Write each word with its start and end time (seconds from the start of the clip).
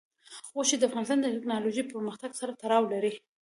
غوښې 0.55 0.77
د 0.77 0.83
افغانستان 0.89 1.19
د 1.21 1.27
تکنالوژۍ 1.35 1.83
پرمختګ 1.93 2.31
سره 2.39 2.51
تړاو 2.61 2.83
لري. 2.93 3.11